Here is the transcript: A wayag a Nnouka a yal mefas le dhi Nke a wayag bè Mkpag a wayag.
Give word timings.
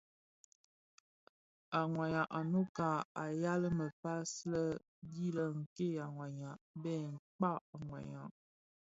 A 1.77 1.79
wayag 1.95 2.29
a 2.37 2.39
Nnouka 2.43 2.87
a 3.21 3.23
yal 3.41 3.63
mefas 3.77 4.31
le 4.51 4.61
dhi 5.11 5.27
Nke 5.57 5.87
a 6.05 6.07
wayag 6.17 6.59
bè 6.81 6.93
Mkpag 7.13 7.59
a 7.75 7.77
wayag. 7.89 8.31